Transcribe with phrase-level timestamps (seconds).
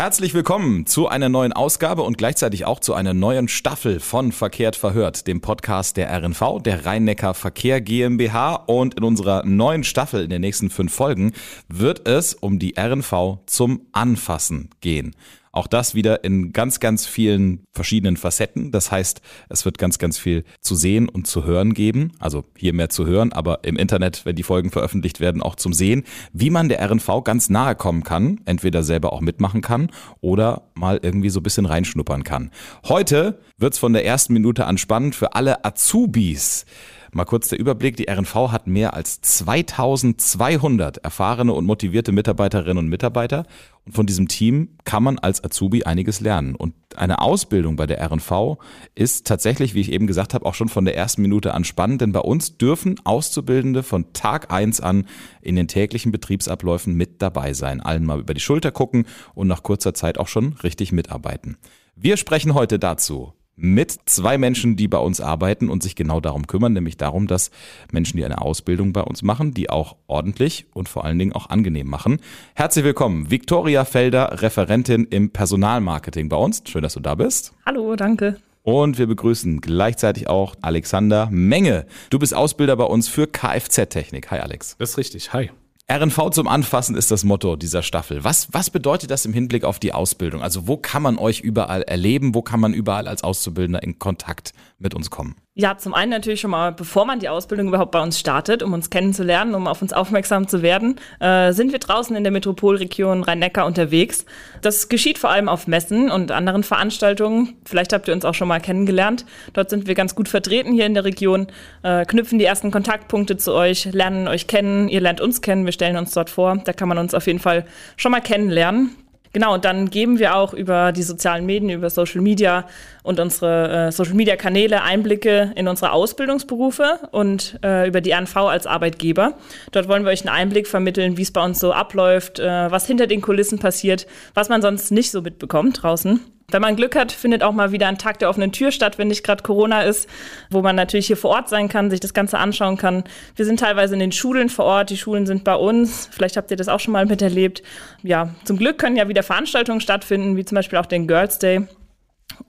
[0.00, 4.76] Herzlich willkommen zu einer neuen Ausgabe und gleichzeitig auch zu einer neuen Staffel von Verkehrt
[4.76, 8.54] verhört, dem Podcast der RNV, der Rhein-Neckar Verkehr GmbH.
[8.54, 11.32] Und in unserer neuen Staffel in den nächsten fünf Folgen
[11.66, 15.16] wird es um die RNV zum Anfassen gehen.
[15.52, 18.70] Auch das wieder in ganz, ganz vielen verschiedenen Facetten.
[18.70, 22.12] Das heißt, es wird ganz, ganz viel zu sehen und zu hören geben.
[22.18, 25.72] Also hier mehr zu hören, aber im Internet, wenn die Folgen veröffentlicht werden, auch zum
[25.72, 28.40] Sehen, wie man der RNV ganz nahe kommen kann.
[28.44, 29.90] Entweder selber auch mitmachen kann
[30.20, 32.50] oder mal irgendwie so ein bisschen reinschnuppern kann.
[32.84, 36.64] Heute wird's von der ersten Minute an spannend für alle Azubis.
[37.12, 37.96] Mal kurz der Überblick.
[37.96, 43.46] Die RNV hat mehr als 2200 erfahrene und motivierte Mitarbeiterinnen und Mitarbeiter.
[43.86, 46.54] Und von diesem Team kann man als Azubi einiges lernen.
[46.54, 48.58] Und eine Ausbildung bei der RNV
[48.94, 52.02] ist tatsächlich, wie ich eben gesagt habe, auch schon von der ersten Minute an spannend.
[52.02, 55.06] Denn bei uns dürfen Auszubildende von Tag eins an
[55.40, 57.80] in den täglichen Betriebsabläufen mit dabei sein.
[57.80, 61.56] Allen mal über die Schulter gucken und nach kurzer Zeit auch schon richtig mitarbeiten.
[61.96, 66.46] Wir sprechen heute dazu mit zwei Menschen, die bei uns arbeiten und sich genau darum
[66.46, 67.50] kümmern, nämlich darum, dass
[67.92, 71.50] Menschen, die eine Ausbildung bei uns machen, die auch ordentlich und vor allen Dingen auch
[71.50, 72.20] angenehm machen.
[72.54, 76.62] Herzlich willkommen, Viktoria Felder, Referentin im Personalmarketing bei uns.
[76.66, 77.52] Schön, dass du da bist.
[77.66, 78.40] Hallo, danke.
[78.62, 81.86] Und wir begrüßen gleichzeitig auch Alexander Menge.
[82.10, 84.30] Du bist Ausbilder bei uns für Kfz-Technik.
[84.30, 84.76] Hi Alex.
[84.78, 85.32] Das ist richtig.
[85.32, 85.50] Hi.
[85.90, 88.22] RNV zum Anfassen ist das Motto dieser Staffel.
[88.22, 90.42] Was, was bedeutet das im Hinblick auf die Ausbildung?
[90.42, 92.34] Also wo kann man euch überall erleben?
[92.34, 95.36] Wo kann man überall als Auszubildender in Kontakt mit uns kommen?
[95.60, 98.72] Ja, zum einen natürlich schon mal, bevor man die Ausbildung überhaupt bei uns startet, um
[98.74, 103.24] uns kennenzulernen, um auf uns aufmerksam zu werden, äh, sind wir draußen in der Metropolregion
[103.24, 104.24] Rhein-Neckar unterwegs.
[104.62, 107.56] Das geschieht vor allem auf Messen und anderen Veranstaltungen.
[107.64, 109.24] Vielleicht habt ihr uns auch schon mal kennengelernt.
[109.52, 111.48] Dort sind wir ganz gut vertreten hier in der Region,
[111.82, 115.72] äh, knüpfen die ersten Kontaktpunkte zu euch, lernen euch kennen, ihr lernt uns kennen, wir
[115.72, 116.58] stellen uns dort vor.
[116.64, 117.64] Da kann man uns auf jeden Fall
[117.96, 118.94] schon mal kennenlernen.
[119.38, 122.64] Genau, und dann geben wir auch über die sozialen Medien, über Social Media
[123.04, 128.36] und unsere äh, Social Media Kanäle Einblicke in unsere Ausbildungsberufe und äh, über die RNV
[128.36, 129.34] als Arbeitgeber.
[129.70, 132.88] Dort wollen wir euch einen Einblick vermitteln, wie es bei uns so abläuft, äh, was
[132.88, 136.18] hinter den Kulissen passiert, was man sonst nicht so mitbekommt draußen.
[136.50, 139.08] Wenn man Glück hat, findet auch mal wieder ein Tag der offenen Tür statt, wenn
[139.08, 140.08] nicht gerade Corona ist,
[140.48, 143.04] wo man natürlich hier vor Ort sein kann, sich das Ganze anschauen kann.
[143.36, 146.08] Wir sind teilweise in den Schulen vor Ort, die Schulen sind bei uns.
[146.10, 147.62] Vielleicht habt ihr das auch schon mal miterlebt.
[148.02, 151.66] Ja, zum Glück können ja wieder Veranstaltungen stattfinden, wie zum Beispiel auch den Girls Day.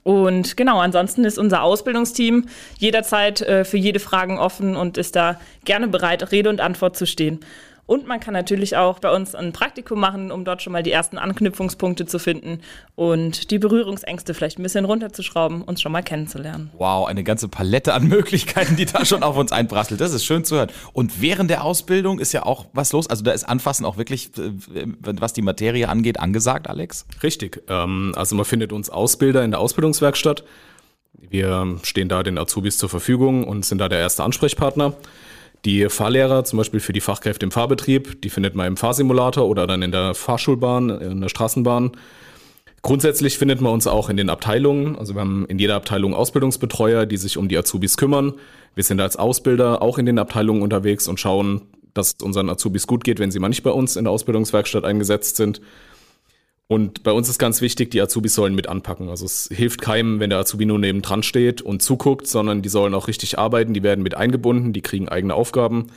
[0.02, 2.46] Und genau, ansonsten ist unser Ausbildungsteam
[2.78, 7.06] jederzeit äh, für jede Fragen offen und ist da gerne bereit, Rede und Antwort zu
[7.06, 7.40] stehen.
[7.90, 10.92] Und man kann natürlich auch bei uns ein Praktikum machen, um dort schon mal die
[10.92, 12.60] ersten Anknüpfungspunkte zu finden
[12.94, 16.70] und die Berührungsängste vielleicht ein bisschen runterzuschrauben, uns schon mal kennenzulernen.
[16.78, 20.00] Wow, eine ganze Palette an Möglichkeiten, die da schon auf uns einprasselt.
[20.00, 20.68] Das ist schön zu hören.
[20.92, 23.10] Und während der Ausbildung ist ja auch was los.
[23.10, 24.52] Also da ist Anfassen auch wirklich, äh,
[25.00, 27.06] was die Materie angeht, angesagt, Alex?
[27.24, 27.64] Richtig.
[27.66, 30.44] Ähm, also man findet uns Ausbilder in der Ausbildungswerkstatt.
[31.14, 34.94] Wir stehen da den Azubis zur Verfügung und sind da der erste Ansprechpartner.
[35.64, 39.66] Die Fahrlehrer, zum Beispiel für die Fachkräfte im Fahrbetrieb, die findet man im Fahrsimulator oder
[39.66, 41.92] dann in der Fahrschulbahn, in der Straßenbahn.
[42.82, 44.96] Grundsätzlich findet man uns auch in den Abteilungen.
[44.96, 48.34] Also wir haben in jeder Abteilung Ausbildungsbetreuer, die sich um die Azubis kümmern.
[48.74, 52.86] Wir sind als Ausbilder auch in den Abteilungen unterwegs und schauen, dass es unseren Azubis
[52.86, 55.60] gut geht, wenn sie mal nicht bei uns in der Ausbildungswerkstatt eingesetzt sind.
[56.70, 59.08] Und bei uns ist ganz wichtig, die Azubis sollen mit anpacken.
[59.08, 62.68] Also es hilft keinem, wenn der Azubi nur neben dran steht und zuguckt, sondern die
[62.68, 65.88] sollen auch richtig arbeiten, die werden mit eingebunden, die kriegen eigene Aufgaben.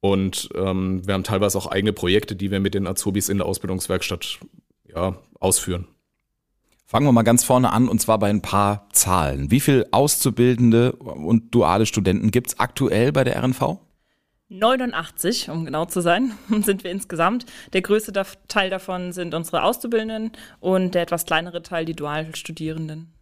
[0.00, 3.46] Und ähm, wir haben teilweise auch eigene Projekte, die wir mit den Azubis in der
[3.46, 4.40] Ausbildungswerkstatt
[4.92, 5.86] ja, ausführen.
[6.86, 9.52] Fangen wir mal ganz vorne an und zwar bei ein paar Zahlen.
[9.52, 13.78] Wie viele Auszubildende und duale Studenten gibt es aktuell bei der RNV?
[14.50, 17.46] 89, um genau zu sein, sind wir insgesamt.
[17.72, 18.12] Der größte
[18.48, 23.14] Teil davon sind unsere Auszubildenden und der etwas kleinere Teil die Dualstudierenden.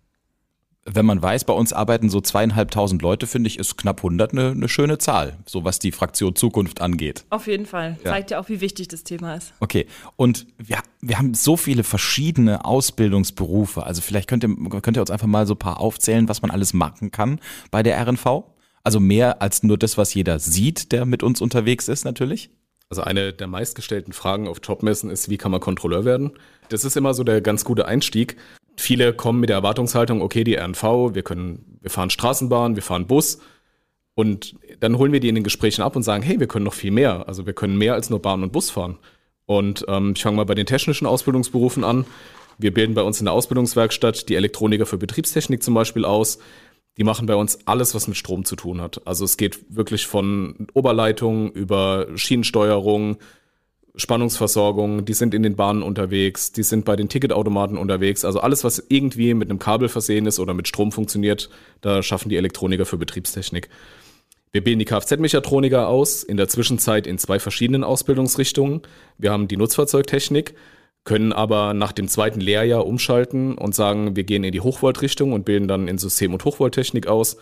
[0.90, 4.52] Wenn man weiß, bei uns arbeiten so zweieinhalbtausend Leute, finde ich, ist knapp 100 eine,
[4.52, 7.26] eine, schöne Zahl, so was die Fraktion Zukunft angeht.
[7.28, 7.98] Auf jeden Fall.
[8.02, 8.12] Ja.
[8.12, 9.52] Zeigt ja auch, wie wichtig das Thema ist.
[9.60, 9.86] Okay.
[10.16, 13.82] Und wir, wir haben so viele verschiedene Ausbildungsberufe.
[13.82, 16.50] Also vielleicht könnt ihr, könnt ihr uns einfach mal so ein paar aufzählen, was man
[16.50, 17.38] alles machen kann
[17.70, 18.44] bei der RNV?
[18.82, 22.50] Also mehr als nur das, was jeder sieht, der mit uns unterwegs ist, natürlich.
[22.90, 26.32] Also eine der meistgestellten Fragen auf Jobmessen ist, wie kann man Kontrolleur werden?
[26.70, 28.36] Das ist immer so der ganz gute Einstieg.
[28.76, 33.06] Viele kommen mit der Erwartungshaltung, okay, die RNV, wir können, wir fahren Straßenbahn, wir fahren
[33.06, 33.40] Bus.
[34.14, 36.74] Und dann holen wir die in den Gesprächen ab und sagen, hey, wir können noch
[36.74, 37.28] viel mehr.
[37.28, 38.98] Also wir können mehr als nur Bahn und Bus fahren.
[39.46, 42.06] Und ähm, ich fange mal bei den technischen Ausbildungsberufen an.
[42.58, 46.38] Wir bilden bei uns in der Ausbildungswerkstatt die Elektroniker für Betriebstechnik zum Beispiel aus
[46.98, 49.00] die machen bei uns alles, was mit Strom zu tun hat.
[49.06, 53.18] Also es geht wirklich von Oberleitung über Schienensteuerung,
[53.94, 58.24] Spannungsversorgung, die sind in den Bahnen unterwegs, die sind bei den Ticketautomaten unterwegs.
[58.24, 61.50] Also alles, was irgendwie mit einem Kabel versehen ist oder mit Strom funktioniert,
[61.80, 63.68] da schaffen die Elektroniker für Betriebstechnik.
[64.50, 68.82] Wir bilden die Kfz-Mechatroniker aus, in der Zwischenzeit in zwei verschiedenen Ausbildungsrichtungen.
[69.18, 70.54] Wir haben die Nutzfahrzeugtechnik,
[71.08, 75.46] können aber nach dem zweiten Lehrjahr umschalten und sagen, wir gehen in die Hochvoltrichtung und
[75.46, 77.38] bilden dann in System- und Hochvolttechnik aus.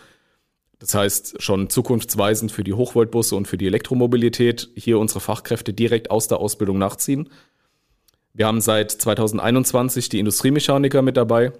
[0.79, 6.11] Das heißt, schon zukunftsweisend für die Hochvoltbusse und für die Elektromobilität hier unsere Fachkräfte direkt
[6.11, 7.29] aus der Ausbildung nachziehen.
[8.33, 11.51] Wir haben seit 2021 die Industriemechaniker mit dabei.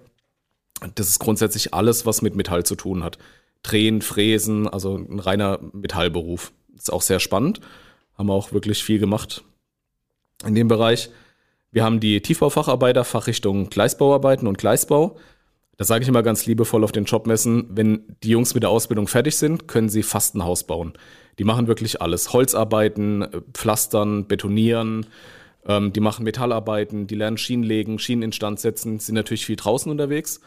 [0.94, 3.18] Das ist grundsätzlich alles, was mit Metall zu tun hat.
[3.62, 6.52] Drehen, Fräsen, also ein reiner Metallberuf.
[6.74, 7.60] Ist auch sehr spannend.
[8.16, 9.44] Haben auch wirklich viel gemacht
[10.46, 11.10] in dem Bereich.
[11.70, 15.16] Wir haben die Tiefbaufacharbeiter, Fachrichtung Gleisbauarbeiten und Gleisbau.
[15.76, 19.06] Da sage ich immer ganz liebevoll auf den Jobmessen, wenn die Jungs mit der Ausbildung
[19.06, 20.94] fertig sind, können sie fast ein Haus bauen.
[21.38, 22.32] Die machen wirklich alles.
[22.32, 25.06] Holzarbeiten, Pflastern, Betonieren,
[25.66, 29.90] ähm, die machen Metallarbeiten, die lernen Schienen legen, Schienen instand setzen, sind natürlich viel draußen
[29.90, 30.40] unterwegs.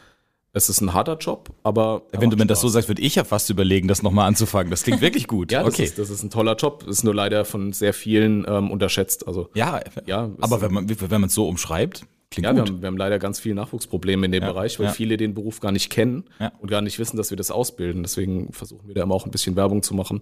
[0.53, 2.03] Es ist ein harter Job, aber.
[2.12, 4.69] Wenn du mir das so sagst, würde ich ja fast überlegen, das nochmal anzufangen.
[4.69, 5.51] Das klingt wirklich gut.
[5.51, 5.83] ja, das, okay.
[5.83, 6.86] ist, das ist ein toller Job.
[6.88, 9.27] Ist nur leider von sehr vielen ähm, unterschätzt.
[9.27, 12.88] Also, ja, ja aber wenn man wenn es so umschreibt, Klingt ja, wir haben, wir
[12.88, 14.92] haben, leider ganz viele Nachwuchsprobleme in dem ja, Bereich, weil ja.
[14.94, 16.24] viele den Beruf gar nicht kennen
[16.59, 18.03] und gar nicht wissen, dass wir das ausbilden.
[18.03, 20.21] Deswegen versuchen wir da immer auch ein bisschen Werbung zu machen,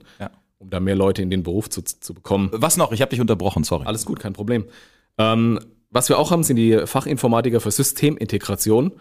[0.58, 2.50] um da mehr Leute in den Beruf zu, zu bekommen.
[2.52, 2.92] Was noch?
[2.94, 3.86] Ich habe dich unterbrochen, sorry.
[3.86, 4.66] Alles gut, kein Problem.
[5.20, 5.60] Ähm,
[5.92, 8.94] was wir auch haben, sind die Fachinformatiker für Systemintegration.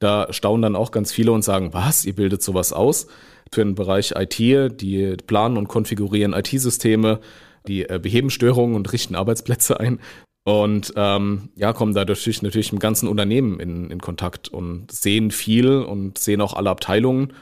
[0.00, 3.06] Da staunen dann auch ganz viele und sagen, was, ihr bildet sowas aus?
[3.52, 4.38] Für den Bereich IT,
[4.80, 7.20] die planen und konfigurieren IT-Systeme,
[7.68, 10.00] die äh, beheben Störungen und richten Arbeitsplätze ein.
[10.44, 15.68] Und ähm, ja, kommen dadurch natürlich im ganzen Unternehmen in, in Kontakt und sehen viel
[15.68, 17.34] und sehen auch alle Abteilungen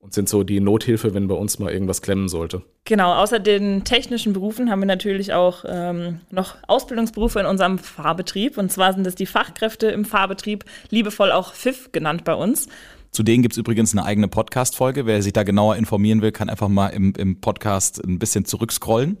[0.00, 2.62] und sind so die Nothilfe, wenn bei uns mal irgendwas klemmen sollte.
[2.84, 8.56] Genau, außer den technischen Berufen haben wir natürlich auch ähm, noch Ausbildungsberufe in unserem Fahrbetrieb.
[8.56, 12.68] Und zwar sind es die Fachkräfte im Fahrbetrieb, liebevoll auch FIF genannt bei uns.
[13.12, 15.04] Zu denen gibt es übrigens eine eigene Podcast-Folge.
[15.04, 19.18] Wer sich da genauer informieren will, kann einfach mal im, im Podcast ein bisschen zurückscrollen.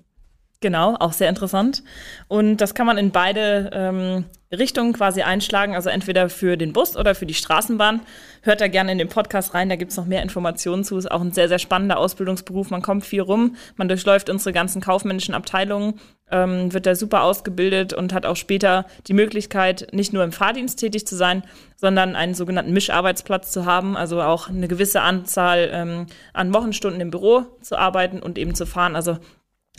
[0.62, 1.82] Genau, auch sehr interessant.
[2.28, 6.98] Und das kann man in beide ähm, Richtungen quasi einschlagen, also entweder für den Bus
[6.98, 8.00] oder für die Straßenbahn.
[8.42, 10.98] Hört da gerne in den Podcast rein, da gibt's noch mehr Informationen zu.
[10.98, 12.68] Ist auch ein sehr, sehr spannender Ausbildungsberuf.
[12.68, 15.94] Man kommt viel rum, man durchläuft unsere ganzen kaufmännischen Abteilungen,
[16.30, 20.78] ähm, wird da super ausgebildet und hat auch später die Möglichkeit, nicht nur im Fahrdienst
[20.78, 21.42] tätig zu sein,
[21.76, 27.10] sondern einen sogenannten Mischarbeitsplatz zu haben, also auch eine gewisse Anzahl ähm, an Wochenstunden im
[27.10, 28.94] Büro zu arbeiten und eben zu fahren.
[28.94, 29.16] Also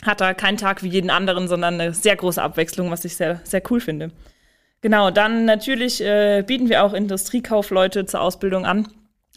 [0.04, 3.40] hat er keinen Tag wie jeden anderen, sondern eine sehr große Abwechslung, was ich sehr,
[3.44, 4.10] sehr cool finde.
[4.80, 8.88] Genau, dann natürlich äh, bieten wir auch Industriekaufleute zur Ausbildung an.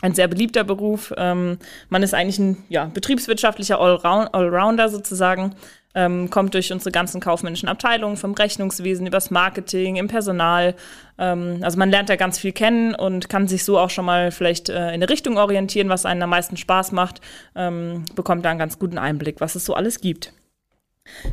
[0.02, 1.14] Ein sehr beliebter Beruf.
[1.18, 1.60] Ähm,
[1.90, 5.56] man ist eigentlich ein ja, betriebswirtschaftlicher Allround Allrounder sozusagen.
[5.94, 10.76] Ähm, kommt durch unsere ganzen kaufmännischen Abteilungen, vom Rechnungswesen übers Marketing, im Personal.
[11.18, 14.32] Ähm, also man lernt da ganz viel kennen und kann sich so auch schon mal
[14.32, 17.22] vielleicht äh, in eine Richtung orientieren, was einen am meisten Spaß macht.
[17.56, 20.34] Ähm, bekommt da einen ganz guten Einblick, was es so alles gibt.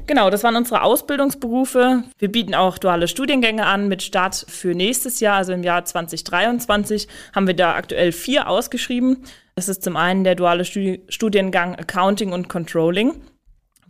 [0.06, 2.04] Genau, das waren unsere Ausbildungsberufe.
[2.18, 7.08] Wir bieten auch duale Studiengänge an mit Start für nächstes Jahr, also im Jahr 2023
[7.34, 9.24] haben wir da aktuell vier ausgeschrieben.
[9.54, 13.22] Das ist zum einen der duale Studi Studiengang Accounting und Controlling,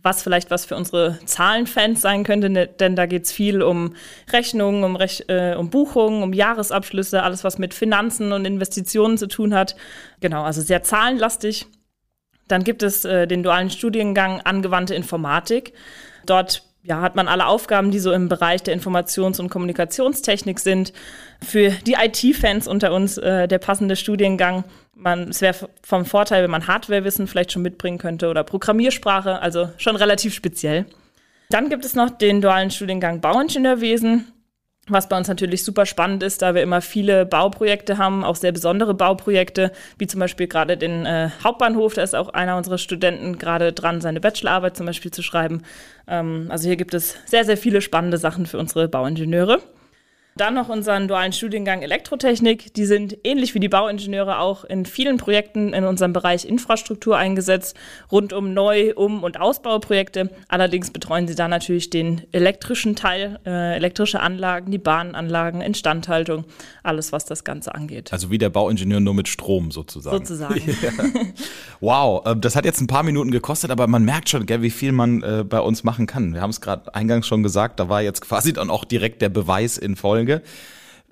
[0.01, 3.95] was vielleicht was für unsere Zahlenfans sein könnte, ne, denn da geht es viel um
[4.31, 9.27] Rechnungen, um, Rech äh, um Buchungen, um Jahresabschlüsse, alles was mit Finanzen und Investitionen zu
[9.27, 9.75] tun hat.
[10.19, 11.67] Genau, also sehr zahlenlastig.
[12.47, 15.73] Dann gibt es äh, den dualen Studiengang Angewandte Informatik.
[16.25, 20.91] Dort ja, hat man alle Aufgaben, die so im Bereich der Informations- und Kommunikationstechnik sind.
[21.41, 24.65] Für die IT-Fans unter uns äh, der passende Studiengang.
[24.93, 29.69] Man, es wäre vom Vorteil, wenn man Hardwarewissen vielleicht schon mitbringen könnte oder Programmiersprache, also
[29.77, 30.85] schon relativ speziell.
[31.49, 34.27] Dann gibt es noch den dualen Studiengang Bauingenieurwesen.
[34.87, 38.51] Was bei uns natürlich super spannend ist, da wir immer viele Bauprojekte haben, auch sehr
[38.51, 41.93] besondere Bauprojekte, wie zum Beispiel gerade den äh, Hauptbahnhof.
[41.93, 45.63] Da ist auch einer unserer Studenten gerade dran, seine Bachelorarbeit zum Beispiel zu schreiben.
[46.05, 49.61] Ähm, also hier gibt es sehr, sehr viele spannende Sachen für unsere Bauingenieure.
[50.35, 52.73] Dann noch unseren dualen Studiengang Elektrotechnik.
[52.73, 57.77] Die sind ähnlich wie die Bauingenieure auch in vielen Projekten in unserem Bereich Infrastruktur eingesetzt,
[58.11, 60.31] rund um Neu-, Um- und Ausbauprojekte.
[60.47, 66.45] Allerdings betreuen sie da natürlich den elektrischen Teil, äh, elektrische Anlagen, die Bahnanlagen, Instandhaltung,
[66.81, 68.11] alles, was das Ganze angeht.
[68.11, 70.17] Also wie der Bauingenieur nur mit Strom sozusagen.
[70.17, 70.53] Sozusagen.
[70.83, 70.91] Ja.
[71.79, 74.69] Wow, äh, das hat jetzt ein paar Minuten gekostet, aber man merkt schon, gell, wie
[74.69, 76.33] viel man äh, bei uns machen kann.
[76.33, 79.29] Wir haben es gerade eingangs schon gesagt, da war jetzt quasi dann auch direkt der
[79.29, 80.22] Beweis in Folge.
[80.23, 80.41] Folge.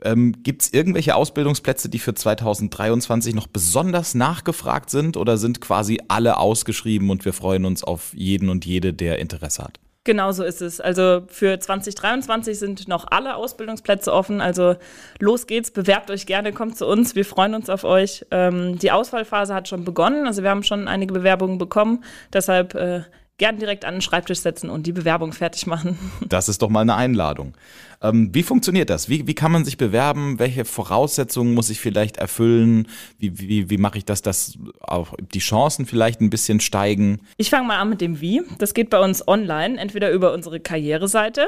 [0.04, 6.00] Ähm, Gibt es irgendwelche Ausbildungsplätze, die für 2023 noch besonders nachgefragt sind oder sind quasi
[6.08, 9.80] alle ausgeschrieben und wir freuen uns auf jeden und jede, der Interesse hat?
[10.04, 10.82] Genau so ist es.
[10.82, 14.42] Also für 2023 sind noch alle Ausbildungsplätze offen.
[14.42, 14.76] Also
[15.20, 17.14] los geht's, bewerbt euch gerne, kommt zu uns.
[17.14, 18.26] Wir freuen uns auf euch.
[18.32, 20.26] Ähm, die Auswahlphase hat schon begonnen.
[20.26, 22.04] Also wir haben schon einige Bewerbungen bekommen.
[22.34, 23.04] Deshalb äh,
[23.42, 25.98] gern direkt an den Schreibtisch setzen und die Bewerbung fertig machen.
[26.30, 27.56] Das ist doch mal eine Einladung.
[28.02, 29.10] Ähm, wie funktioniert das?
[29.10, 30.38] Wie, wie kann man sich bewerben?
[30.38, 32.88] Welche Voraussetzungen muss ich vielleicht erfüllen?
[33.18, 37.22] Wie, wie, wie mache ich das, dass auch die Chancen vielleicht ein bisschen steigen?
[37.38, 38.44] Ich fange mal an mit dem Wie.
[38.60, 41.48] Das geht bei uns online, entweder über unsere Karriereseite.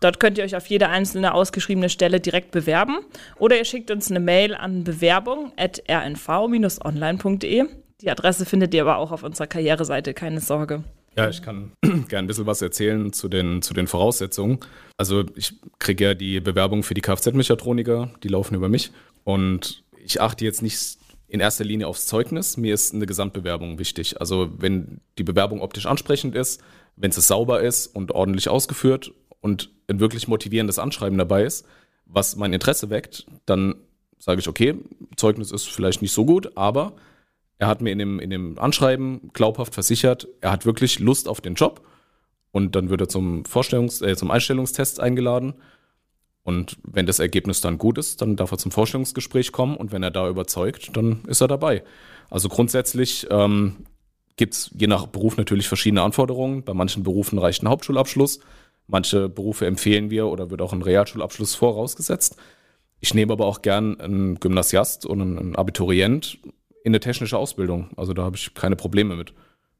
[0.00, 3.00] Dort könnt ihr euch auf jede einzelne ausgeschriebene Stelle direkt bewerben.
[3.36, 7.64] Oder ihr schickt uns eine Mail an bewerbung.rnv-online.de.
[8.00, 10.82] Die Adresse findet ihr aber auch auf unserer Karriereseite, keine Sorge.
[11.16, 14.58] Ja, ich kann gerne ein bisschen was erzählen zu den, zu den Voraussetzungen.
[14.96, 18.90] Also ich kriege ja die Bewerbung für die Kfz-Mechatroniker, die laufen über mich.
[19.22, 22.56] Und ich achte jetzt nicht in erster Linie aufs Zeugnis.
[22.56, 24.20] Mir ist eine Gesamtbewerbung wichtig.
[24.20, 26.62] Also wenn die Bewerbung optisch ansprechend ist,
[26.96, 31.66] wenn es sauber ist und ordentlich ausgeführt und ein wirklich motivierendes Anschreiben dabei ist,
[32.06, 33.74] was mein Interesse weckt, dann
[34.18, 34.74] sage ich, okay,
[35.16, 36.92] Zeugnis ist vielleicht nicht so gut, aber
[37.58, 41.40] er hat mir in dem, in dem Anschreiben glaubhaft versichert, er hat wirklich Lust auf
[41.40, 41.86] den Job.
[42.50, 45.54] Und dann wird er zum, Vorstellungs-, äh, zum Einstellungstest eingeladen.
[46.44, 49.76] Und wenn das Ergebnis dann gut ist, dann darf er zum Vorstellungsgespräch kommen.
[49.76, 51.82] Und wenn er da überzeugt, dann ist er dabei.
[52.30, 53.86] Also grundsätzlich ähm,
[54.36, 56.62] gibt es je nach Beruf natürlich verschiedene Anforderungen.
[56.62, 58.40] Bei manchen Berufen reicht ein Hauptschulabschluss.
[58.86, 62.36] Manche Berufe empfehlen wir oder wird auch ein Realschulabschluss vorausgesetzt.
[63.00, 66.38] Ich nehme aber auch gern einen Gymnasiast und einen Abiturient
[66.84, 67.88] in eine technische Ausbildung.
[67.96, 69.32] Also da habe ich keine Probleme mit.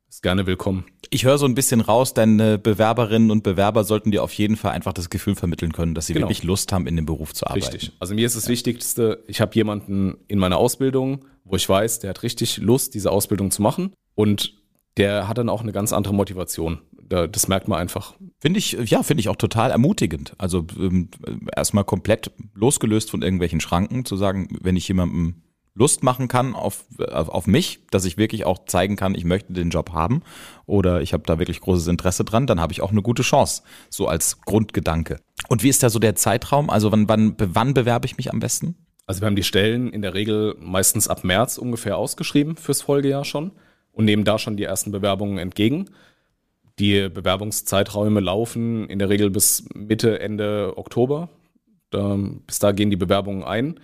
[0.08, 0.84] Ist gerne willkommen.
[1.10, 4.72] Ich höre so ein bisschen raus, deine Bewerberinnen und Bewerber sollten dir auf jeden Fall
[4.72, 6.24] einfach das Gefühl vermitteln können, dass sie genau.
[6.24, 7.66] wirklich Lust haben, in dem Beruf zu arbeiten.
[7.66, 7.92] Richtig.
[8.00, 8.50] Also mir ist das ja.
[8.50, 13.10] Wichtigste, ich habe jemanden in meiner Ausbildung, wo ich weiß, der hat richtig Lust, diese
[13.10, 14.54] Ausbildung zu machen und
[14.96, 16.78] der hat dann auch eine ganz andere Motivation.
[17.08, 18.14] Das merkt man einfach.
[18.38, 20.34] Finde ich, ja, finde ich auch total ermutigend.
[20.38, 21.10] Also ähm,
[21.54, 25.42] erstmal komplett losgelöst von irgendwelchen Schranken zu sagen, wenn ich jemandem
[25.76, 29.70] Lust machen kann auf, auf mich, dass ich wirklich auch zeigen kann, ich möchte den
[29.70, 30.22] Job haben
[30.66, 33.62] oder ich habe da wirklich großes Interesse dran, dann habe ich auch eine gute Chance,
[33.90, 35.18] so als Grundgedanke.
[35.48, 36.70] Und wie ist da so der Zeitraum?
[36.70, 38.76] Also wann, wann, wann bewerbe ich mich am besten?
[39.06, 43.24] Also wir haben die Stellen in der Regel meistens ab März ungefähr ausgeschrieben fürs Folgejahr
[43.24, 43.50] schon
[43.92, 45.90] und nehmen da schon die ersten Bewerbungen entgegen.
[46.78, 51.28] Die Bewerbungszeiträume laufen in der Regel bis Mitte, Ende Oktober.
[51.90, 53.78] Bis da gehen die Bewerbungen ein.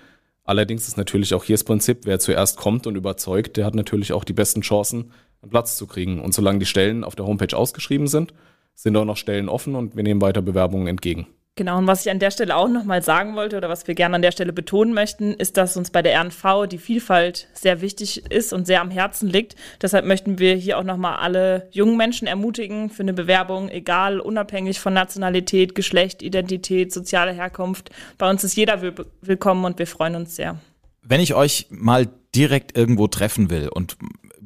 [0.51, 4.13] Allerdings ist natürlich auch hier das Prinzip, wer zuerst kommt und überzeugt, der hat natürlich
[4.13, 6.21] auch die besten Chancen, einen Platz zu kriegen.
[6.21, 8.35] Und solange die Stellen auf der Homepage ausgeschrieben sind,
[8.75, 11.29] sind auch noch Stellen offen und wir nehmen weiter Bewerbungen entgegen.
[11.57, 14.17] Genau, und was ich an der Stelle auch nochmal sagen wollte oder was wir gerne
[14.17, 18.31] an der Stelle betonen möchten, ist, dass uns bei der RNV die Vielfalt sehr wichtig
[18.31, 19.57] ist und sehr am Herzen liegt.
[19.83, 24.81] Deshalb möchten wir hier auch nochmal alle jungen Menschen ermutigen für eine Bewerbung, egal, unabhängig
[24.81, 27.91] von Nationalität, Geschlecht, Identität, soziale Herkunft.
[28.17, 28.81] Bei uns ist jeder
[29.21, 30.59] willkommen und wir freuen uns sehr.
[31.03, 33.97] Wenn ich euch mal direkt irgendwo treffen will und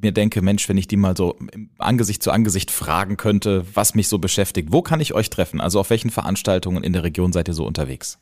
[0.00, 1.36] mir denke, Mensch, wenn ich die mal so
[1.78, 5.60] Angesicht zu Angesicht fragen könnte, was mich so beschäftigt, wo kann ich euch treffen?
[5.60, 8.18] Also auf welchen Veranstaltungen in der Region seid ihr so unterwegs?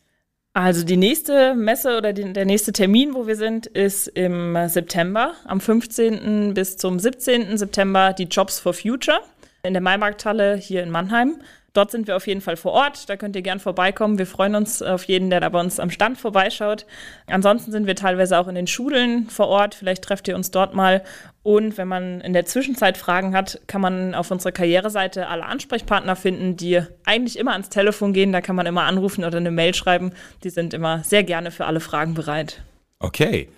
[0.55, 5.33] Also die nächste Messe oder die, der nächste Termin, wo wir sind, ist im September,
[5.47, 6.53] am 15.
[6.53, 7.57] bis zum 17.
[7.57, 9.21] September die Jobs for Future
[9.63, 11.37] in der Maimarkthalle hier in Mannheim.
[11.73, 13.09] Dort sind wir auf jeden Fall vor Ort.
[13.09, 14.19] Da könnt ihr gern vorbeikommen.
[14.19, 16.85] Wir freuen uns auf jeden, der da bei uns am Stand vorbeischaut.
[17.27, 19.75] Ansonsten sind wir teilweise auch in den Schulen vor Ort.
[19.75, 21.03] Vielleicht trefft ihr uns dort mal.
[21.43, 26.15] Und wenn man in der Zwischenzeit Fragen hat, kann man auf unserer Karriereseite alle Ansprechpartner
[26.15, 28.33] finden, die eigentlich immer ans Telefon gehen.
[28.33, 30.13] Da kann man immer anrufen oder eine Mail schreiben.
[30.45, 32.63] Die sind immer sehr gerne für alle Fragen bereit.
[32.99, 33.49] Okay.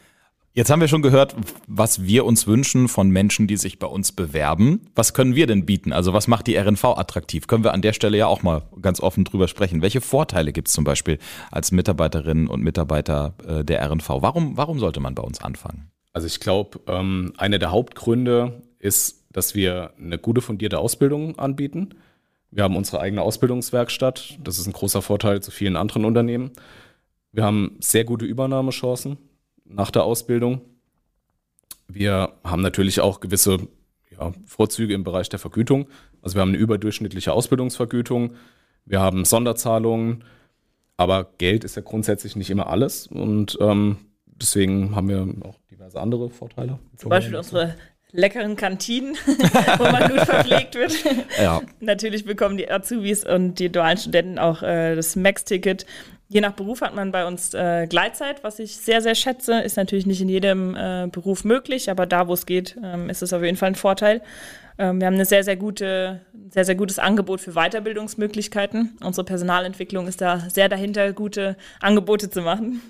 [0.56, 1.34] Jetzt haben wir schon gehört,
[1.66, 4.82] was wir uns wünschen von Menschen, die sich bei uns bewerben.
[4.94, 5.92] Was können wir denn bieten?
[5.92, 7.48] Also was macht die RNV attraktiv?
[7.48, 9.82] Können wir an der Stelle ja auch mal ganz offen drüber sprechen.
[9.82, 11.18] Welche Vorteile gibt es zum Beispiel
[11.50, 14.08] als Mitarbeiterinnen und Mitarbeiter äh, der RNV?
[14.08, 15.90] Warum, warum sollte man bei uns anfangen?
[16.12, 21.96] Also ich glaube, ähm, einer der Hauptgründe ist, dass wir eine gute fundierte Ausbildung anbieten.
[22.52, 24.38] Wir haben unsere eigene Ausbildungswerkstatt.
[24.44, 26.52] Das ist ein großer Vorteil zu vielen anderen Unternehmen.
[27.32, 29.18] Wir haben sehr gute Übernahmechancen
[29.64, 30.60] nach der Ausbildung.
[31.88, 33.68] Wir haben natürlich auch gewisse
[34.10, 35.88] ja, Vorzüge im Bereich der Vergütung.
[36.22, 38.34] Also wir haben eine überdurchschnittliche Ausbildungsvergütung,
[38.86, 40.24] wir haben Sonderzahlungen,
[40.96, 46.00] aber Geld ist ja grundsätzlich nicht immer alles und ähm, deswegen haben wir auch diverse
[46.00, 46.78] andere Vorteile.
[46.96, 47.74] Zum Beispiel unsere
[48.12, 49.16] leckeren Kantinen,
[49.78, 50.94] wo man gut verpflegt wird.
[51.36, 51.62] Ja.
[51.80, 55.84] Natürlich bekommen die Azubis und die dualen Studenten auch äh, das Max-Ticket
[56.34, 59.60] Je nach Beruf hat man bei uns äh, Gleitzeit, was ich sehr, sehr schätze.
[59.60, 63.22] Ist natürlich nicht in jedem äh, Beruf möglich, aber da, wo es geht, ähm, ist
[63.22, 64.20] es auf jeden Fall ein Vorteil.
[64.76, 68.98] Ähm, wir haben eine sehr, sehr gute, sehr, sehr gutes Angebot für Weiterbildungsmöglichkeiten.
[69.00, 72.80] Unsere Personalentwicklung ist da sehr dahinter, gute Angebote zu machen.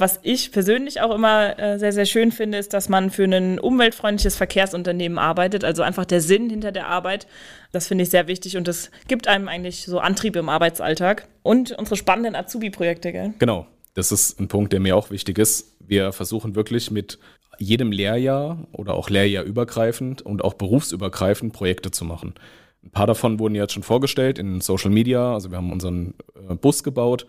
[0.00, 3.58] Was ich persönlich auch immer äh, sehr, sehr schön finde, ist, dass man für ein
[3.58, 5.62] umweltfreundliches Verkehrsunternehmen arbeitet.
[5.62, 7.26] Also einfach der Sinn hinter der Arbeit.
[7.70, 11.28] Das finde ich sehr wichtig und das gibt einem eigentlich so Antrieb im Arbeitsalltag.
[11.42, 13.34] Und unsere spannenden Azubi-Projekte, gell?
[13.38, 13.66] Genau.
[13.92, 15.76] Das ist ein Punkt, der mir auch wichtig ist.
[15.86, 17.18] Wir versuchen wirklich mit
[17.58, 22.36] jedem Lehrjahr oder auch lehrjahrübergreifend und auch berufsübergreifend Projekte zu machen.
[22.82, 25.34] Ein paar davon wurden jetzt schon vorgestellt in Social Media.
[25.34, 26.14] Also wir haben unseren
[26.48, 27.26] äh, Bus gebaut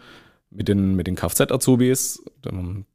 [0.51, 2.24] mit den, mit den Kfz-Azubis,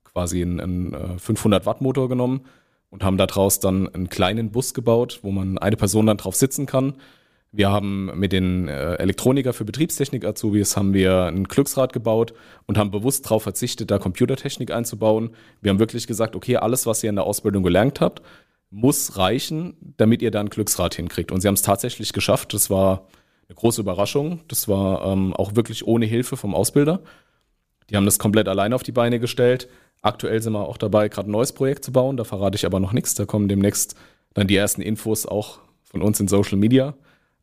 [0.05, 2.43] quasi einen, einen 500 äh, genommen
[2.91, 6.67] und haben daraus dann einen kleinen Bus gebaut, wo man eine Person dann drauf sitzen
[6.67, 6.95] kann.
[7.53, 12.35] Wir haben mit den äh, Elektroniker für Betriebstechnik-Azubis haben wir ein Glücksrad gebaut
[12.67, 15.31] und haben bewusst darauf verzichtet, da Computertechnik einzubauen.
[15.63, 18.23] Wir haben wirklich gesagt, okay, alles, was ihr in der Ausbildung gelernt habt,
[18.71, 21.33] muss reichen, damit ihr da ein Glücksrad hinkriegt.
[21.33, 22.53] Und sie haben es tatsächlich geschafft.
[22.53, 23.07] Das war
[23.49, 24.41] eine große Überraschung.
[24.49, 27.01] Das war ähm, auch wirklich ohne Hilfe vom Ausbilder.
[27.91, 29.69] Die haben das komplett alleine auf die Beine gestellt.
[30.03, 32.17] Aktuell sind wir auch dabei, gerade ein neues Projekt zu bauen.
[32.17, 33.15] Da verrate ich aber noch nichts.
[33.15, 33.97] Da kommen demnächst
[34.35, 36.95] dann die ersten Infos auch von uns in Social Media.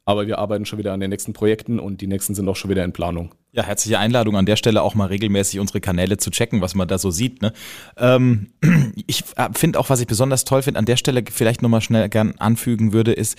[0.06, 2.70] Aber wir arbeiten schon wieder an den nächsten Projekten und die nächsten sind auch schon
[2.70, 3.34] wieder in Planung.
[3.56, 6.88] Ja, herzliche Einladung an der Stelle auch mal regelmäßig unsere Kanäle zu checken, was man
[6.88, 7.42] da so sieht.
[7.42, 7.54] Ne?
[7.98, 8.48] Ähm,
[9.08, 12.10] ich äh, finde auch, was ich besonders toll finde, an der Stelle vielleicht nochmal schnell
[12.10, 13.38] gern anfügen würde, ist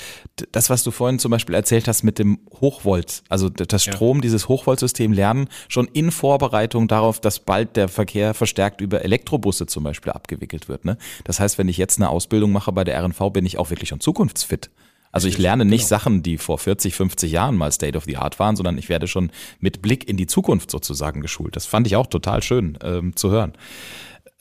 [0.53, 4.23] das, was du vorhin zum Beispiel erzählt hast mit dem Hochvolt, also das Strom, ja.
[4.23, 9.83] dieses Hochvoltsystem lernen, schon in Vorbereitung darauf, dass bald der Verkehr verstärkt über Elektrobusse zum
[9.83, 10.85] Beispiel abgewickelt wird.
[10.85, 10.97] Ne?
[11.25, 13.89] Das heißt, wenn ich jetzt eine Ausbildung mache bei der RNV, bin ich auch wirklich
[13.89, 14.71] schon zukunftsfit.
[15.15, 15.89] Also ich lerne nicht genau.
[15.91, 19.07] Sachen, die vor 40, 50 Jahren mal State of the Art waren, sondern ich werde
[19.07, 19.31] schon
[19.61, 21.55] mit Blick in die Zukunft sozusagen geschult.
[21.55, 23.53] Das fand ich auch total schön ähm, zu hören.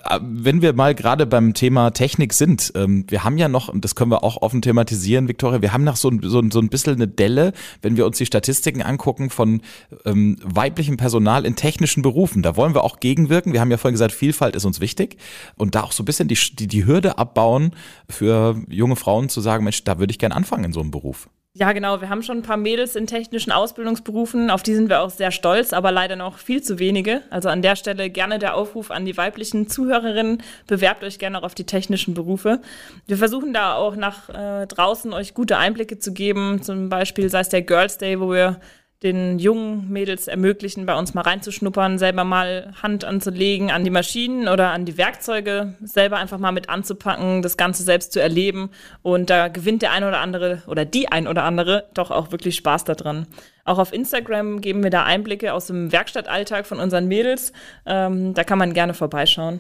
[0.04, 3.84] Äh, wenn wir mal gerade beim Thema Technik sind, ähm, wir haben ja noch, und
[3.84, 6.96] das können wir auch offen thematisieren, Victoria, wir haben noch so, so, so ein bisschen
[6.96, 9.62] eine Delle, wenn wir uns die Statistiken angucken von
[10.06, 12.44] ähm, weiblichem Personal in technischen Berufen.
[12.44, 13.54] Da wollen wir auch gegenwirken.
[13.54, 15.18] Wir haben ja vorhin gesagt, Vielfalt ist uns wichtig.
[15.56, 17.72] Und da auch so ein bisschen die, die, die Hürde abbauen
[18.10, 21.30] für junge Frauen zu sagen, Mensch, da würde ich gern anfangen in so einem Beruf.
[21.56, 22.02] Ja, genau.
[22.02, 24.50] Wir haben schon ein paar Mädels in technischen Ausbildungsberufen.
[24.50, 27.22] Auf die sind wir auch sehr stolz, aber leider noch viel zu wenige.
[27.30, 30.42] Also an der Stelle gerne der Aufruf an die weiblichen Zuhörerinnen.
[30.66, 32.60] Bewerbt euch gerne auch auf die technischen Berufe.
[33.06, 36.64] Wir versuchen da auch nach äh, draußen euch gute Einblicke zu geben.
[36.64, 38.60] Zum Beispiel sei es der Girls Day, wo wir
[39.04, 44.48] den jungen Mädels ermöglichen, bei uns mal reinzuschnuppern, selber mal Hand anzulegen an die Maschinen
[44.48, 48.70] oder an die Werkzeuge, selber einfach mal mit anzupacken, das Ganze selbst zu erleben.
[49.02, 52.56] Und da gewinnt der ein oder andere oder die ein oder andere doch auch wirklich
[52.56, 53.28] Spaß daran.
[53.66, 57.54] Auch auf Instagram geben wir da Einblicke aus dem Werkstattalltag von unseren Mädels.
[57.86, 59.60] Ähm, da kann man gerne vorbeischauen.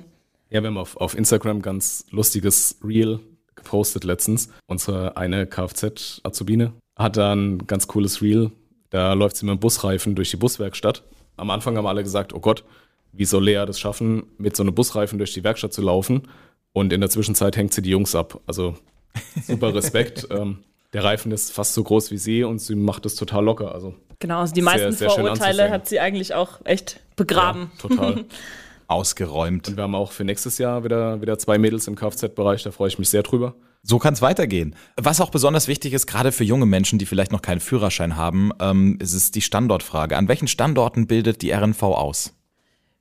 [0.49, 3.19] Ja, wir haben auf, auf Instagram ganz lustiges Reel
[3.55, 4.49] gepostet letztens.
[4.67, 8.51] Unsere eine Kfz-Azubine hat da ein ganz cooles Reel
[8.93, 11.01] da läuft sie mit dem Busreifen durch die Buswerkstatt.
[11.35, 12.63] Am Anfang haben alle gesagt, oh Gott,
[13.11, 16.27] wie soll Lea das schaffen, mit so einem Busreifen durch die Werkstatt zu laufen?
[16.73, 18.39] Und in der Zwischenzeit hängt sie die Jungs ab.
[18.45, 18.75] Also
[19.47, 20.27] super Respekt.
[20.31, 20.59] ähm,
[20.93, 23.73] der Reifen ist fast so groß wie sie und sie macht es total locker.
[23.73, 27.71] Also genau, also die meisten sehr, sehr Vorurteile hat sie eigentlich auch echt begraben.
[27.81, 28.25] Ja, total.
[28.87, 29.69] Ausgeräumt.
[29.69, 32.89] Und wir haben auch für nächstes Jahr wieder, wieder zwei Mädels im Kfz-Bereich, da freue
[32.89, 33.55] ich mich sehr drüber.
[33.85, 34.75] So kann es weitergehen.
[34.95, 38.51] Was auch besonders wichtig ist, gerade für junge Menschen, die vielleicht noch keinen Führerschein haben,
[38.61, 40.15] ähm, ist es die Standortfrage.
[40.15, 42.33] An welchen Standorten bildet die RNV aus?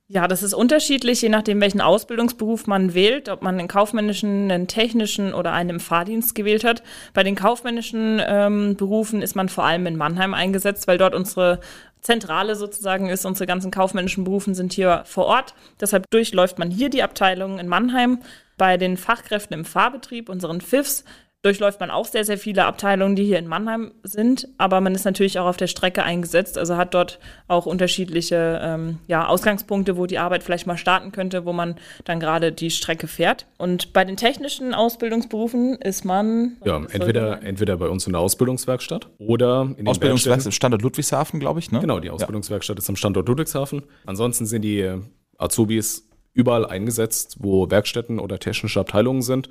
[0.08, 4.66] Ja, das ist unterschiedlich, je nachdem, welchen Ausbildungsberuf man wählt, ob man einen kaufmännischen, einen
[4.66, 6.82] technischen oder einen im Fahrdienst gewählt hat.
[7.14, 11.60] Bei den kaufmännischen ähm, Berufen ist man vor allem in Mannheim eingesetzt, weil dort unsere
[12.02, 13.24] Zentrale sozusagen ist.
[13.24, 15.54] Unsere ganzen kaufmännischen Berufen sind hier vor Ort.
[15.80, 18.20] Deshalb durchläuft man hier die Abteilung in Mannheim
[18.58, 21.04] bei den Fachkräften im Fahrbetrieb, unseren FIFs,
[21.42, 25.04] durchläuft man auch sehr, sehr viele Abteilungen, die hier in Mannheim sind, aber man ist
[25.04, 30.06] natürlich auch auf der Strecke eingesetzt, also hat dort auch unterschiedliche ähm, ja, Ausgangspunkte, wo
[30.06, 31.74] die Arbeit vielleicht mal starten könnte, wo man
[32.04, 33.46] dann gerade die Strecke fährt.
[33.58, 36.58] Und bei den technischen Ausbildungsberufen ist man...
[36.64, 41.58] Ja, entweder, entweder bei uns in der Ausbildungswerkstatt oder in den Ausbildungswerkstatt Standort Ludwigshafen, glaube
[41.58, 41.80] ich, ne?
[41.80, 42.78] Genau, die Ausbildungswerkstatt ja.
[42.82, 43.82] ist am Standort Ludwigshafen.
[44.06, 44.92] Ansonsten sind die
[45.38, 49.48] Azubis überall eingesetzt, wo Werkstätten oder technische Abteilungen sind.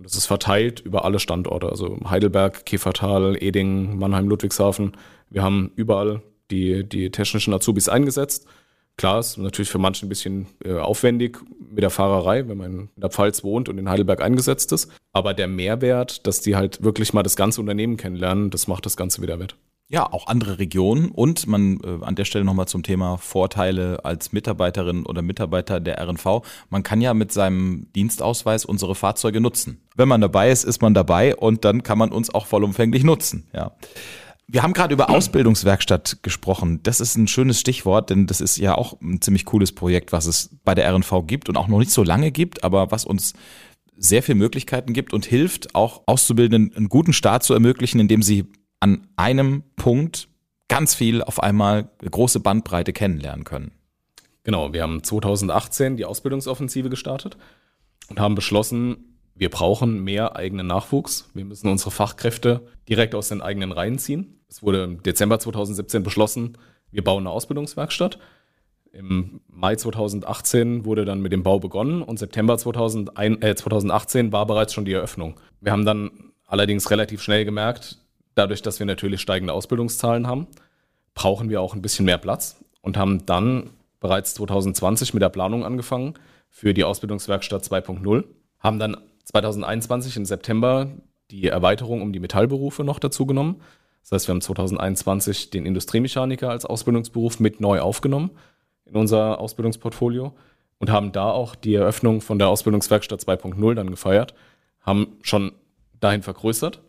[0.00, 4.96] Und das ist verteilt über alle Standorte, also Heidelberg, Käfertal, Eding, Mannheim, Ludwigshafen.
[5.28, 8.46] Wir haben überall die, die technischen Azubis eingesetzt.
[8.96, 11.36] Klar, ist natürlich für manche ein bisschen äh, aufwendig
[11.70, 14.90] mit der Fahrerei, wenn man in der Pfalz wohnt und in Heidelberg eingesetzt ist.
[15.12, 18.96] Aber der Mehrwert, dass die halt wirklich mal das ganze Unternehmen kennenlernen, das macht das
[18.96, 19.54] Ganze wieder wett.
[19.90, 24.32] Ja, auch andere Regionen und man äh, an der Stelle nochmal zum Thema Vorteile als
[24.32, 26.42] Mitarbeiterin oder Mitarbeiter der RNV.
[26.70, 29.80] Man kann ja mit seinem Dienstausweis unsere Fahrzeuge nutzen.
[29.96, 33.48] Wenn man dabei ist, ist man dabei und dann kann man uns auch vollumfänglich nutzen.
[33.52, 33.72] Ja.
[34.46, 36.80] Wir haben gerade über Ausbildungswerkstatt gesprochen.
[36.84, 40.26] Das ist ein schönes Stichwort, denn das ist ja auch ein ziemlich cooles Projekt, was
[40.26, 43.32] es bei der RNV gibt und auch noch nicht so lange gibt, aber was uns
[43.96, 48.46] sehr viele Möglichkeiten gibt und hilft, auch Auszubildenden einen guten Start zu ermöglichen, indem sie
[48.80, 50.28] an einem Punkt
[50.68, 53.72] ganz viel auf einmal große Bandbreite kennenlernen können.
[54.44, 57.36] Genau, wir haben 2018 die Ausbildungsoffensive gestartet
[58.08, 61.30] und haben beschlossen, wir brauchen mehr eigenen Nachwuchs.
[61.34, 64.40] Wir müssen unsere Fachkräfte direkt aus den eigenen Reihen ziehen.
[64.48, 66.58] Es wurde im Dezember 2017 beschlossen,
[66.90, 68.18] wir bauen eine Ausbildungswerkstatt.
[68.92, 74.46] Im Mai 2018 wurde dann mit dem Bau begonnen und September 2001, äh, 2018 war
[74.46, 75.38] bereits schon die Eröffnung.
[75.60, 77.98] Wir haben dann allerdings relativ schnell gemerkt,
[78.40, 80.46] dadurch, dass wir natürlich steigende Ausbildungszahlen haben,
[81.14, 85.64] brauchen wir auch ein bisschen mehr Platz und haben dann bereits 2020 mit der Planung
[85.64, 86.14] angefangen
[86.48, 88.24] für die Ausbildungswerkstatt 2.0,
[88.58, 90.88] haben dann 2021 im September
[91.30, 93.60] die Erweiterung um die Metallberufe noch dazu genommen.
[94.02, 98.30] Das heißt, wir haben 2021 den Industriemechaniker als Ausbildungsberuf mit neu aufgenommen
[98.86, 100.34] in unser Ausbildungsportfolio
[100.78, 104.34] und haben da auch die Eröffnung von der Ausbildungswerkstatt 2.0 dann gefeiert,
[104.80, 105.52] haben schon
[106.00, 106.80] dahin vergrößert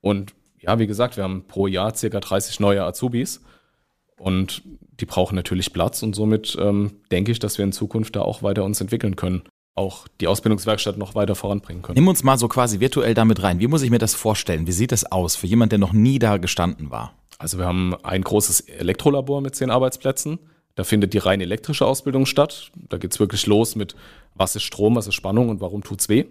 [0.00, 3.42] und ja, wie gesagt, wir haben pro Jahr circa 30 neue Azubis
[4.18, 4.62] und
[5.00, 8.42] die brauchen natürlich Platz und somit ähm, denke ich, dass wir in Zukunft da auch
[8.42, 9.42] weiter uns entwickeln können.
[9.74, 11.94] Auch die Ausbildungswerkstatt noch weiter voranbringen können.
[11.94, 13.60] Nimm uns mal so quasi virtuell damit rein.
[13.60, 14.66] Wie muss ich mir das vorstellen?
[14.66, 17.14] Wie sieht das aus für jemand, der noch nie da gestanden war?
[17.38, 20.38] Also wir haben ein großes Elektrolabor mit zehn Arbeitsplätzen.
[20.74, 22.70] Da findet die rein elektrische Ausbildung statt.
[22.90, 23.94] Da geht es wirklich los mit,
[24.34, 26.26] was ist Strom, was ist Spannung und warum tut es weh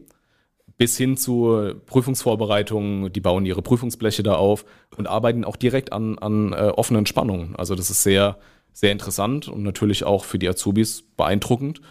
[0.79, 4.63] bis hin zu Prüfungsvorbereitungen, die bauen ihre Prüfungsbleche da auf
[4.95, 7.53] und arbeiten auch direkt an, an äh, offenen Spannungen.
[7.57, 8.37] Also das ist sehr,
[8.71, 11.81] sehr interessant und natürlich auch für die Azubis beeindruckend,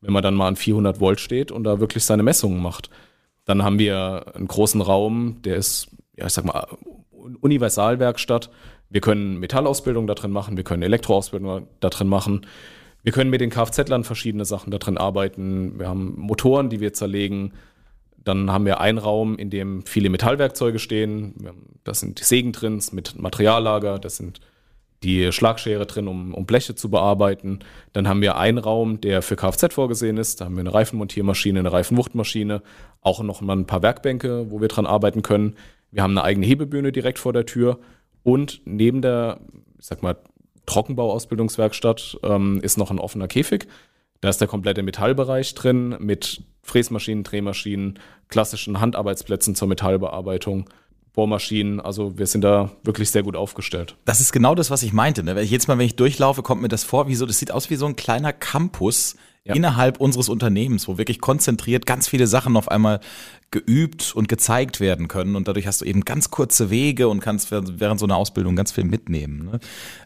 [0.00, 2.88] wenn man dann mal an 400 Volt steht und da wirklich seine Messungen macht.
[3.44, 6.66] Dann haben wir einen großen Raum, der ist, ja, ich sag mal,
[7.42, 8.48] Universalwerkstatt.
[8.88, 12.46] Wir können Metallausbildung da drin machen, wir können Elektroausbildung da drin machen.
[13.02, 15.78] Wir können mit den Kfz-Lern verschiedene Sachen da drin arbeiten.
[15.78, 17.52] Wir haben Motoren, die wir zerlegen.
[18.28, 21.34] Dann haben wir einen Raum, in dem viele Metallwerkzeuge stehen.
[21.82, 24.40] Das sind Sägen drin mit Materiallager, das sind
[25.02, 27.60] die Schlagschere drin, um, um Bleche zu bearbeiten.
[27.94, 30.40] Dann haben wir einen Raum, der für Kfz vorgesehen ist.
[30.40, 32.62] Da haben wir eine Reifenmontiermaschine, eine Reifenwuchtmaschine,
[33.00, 35.56] auch noch mal ein paar Werkbänke, wo wir dran arbeiten können.
[35.90, 37.78] Wir haben eine eigene Hebebühne direkt vor der Tür.
[38.24, 39.40] Und neben der,
[39.78, 40.18] ich sag mal,
[40.66, 43.68] Trockenbauausbildungswerkstatt ähm, ist noch ein offener Käfig.
[44.20, 50.68] Da ist der komplette Metallbereich drin mit Fräsmaschinen, Drehmaschinen, klassischen Handarbeitsplätzen zur Metallbearbeitung.
[51.18, 51.80] Bohrmaschinen.
[51.80, 53.96] Also wir sind da wirklich sehr gut aufgestellt.
[54.04, 55.24] Das ist genau das, was ich meinte.
[55.24, 55.42] Ne?
[55.42, 57.74] Jedes Mal, wenn ich durchlaufe, kommt mir das vor, wie so, das sieht aus wie
[57.74, 59.54] so ein kleiner Campus ja.
[59.54, 63.00] innerhalb unseres Unternehmens, wo wirklich konzentriert ganz viele Sachen auf einmal
[63.50, 65.34] geübt und gezeigt werden können.
[65.34, 68.70] Und dadurch hast du eben ganz kurze Wege und kannst während so einer Ausbildung ganz
[68.70, 69.46] viel mitnehmen.
[69.50, 69.60] Ne?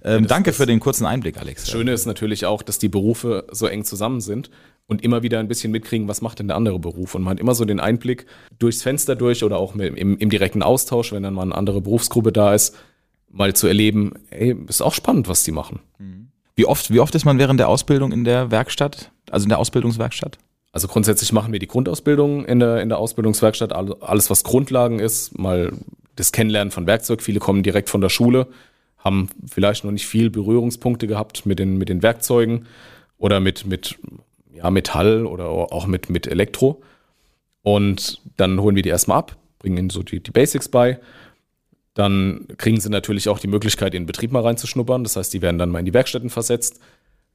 [0.04, 1.64] Ähm, ja, danke für den kurzen Einblick, Alex.
[1.64, 4.48] Das Schöne ist natürlich auch, dass die Berufe so eng zusammen sind
[4.86, 7.14] und immer wieder ein bisschen mitkriegen, was macht denn der andere Beruf.
[7.14, 8.26] Und man hat immer so den Einblick
[8.58, 12.32] durchs Fenster durch oder auch im, im direkten Austausch, wenn dann mal eine andere Berufsgruppe
[12.32, 12.76] da ist,
[13.30, 15.80] mal zu erleben, ey, ist auch spannend, was die machen.
[15.98, 16.28] Mhm.
[16.54, 19.58] Wie oft, wie oft ist man während der Ausbildung in der Werkstatt, also in der
[19.58, 20.38] Ausbildungswerkstatt?
[20.72, 25.38] Also grundsätzlich machen wir die Grundausbildung in der, in der Ausbildungswerkstatt, alles was Grundlagen ist,
[25.38, 25.72] mal
[26.16, 27.22] das Kennenlernen von Werkzeug.
[27.22, 28.48] Viele kommen direkt von der Schule,
[28.98, 32.66] haben vielleicht noch nicht viel Berührungspunkte gehabt mit den, mit den Werkzeugen
[33.18, 33.98] oder mit, mit
[34.54, 36.82] ja, Metall oder auch mit, mit Elektro.
[37.62, 40.98] Und dann holen wir die erstmal ab, bringen ihnen so die, die Basics bei
[41.94, 45.04] dann kriegen sie natürlich auch die Möglichkeit, in den Betrieb mal reinzuschnuppern.
[45.04, 46.80] Das heißt, die werden dann mal in die Werkstätten versetzt.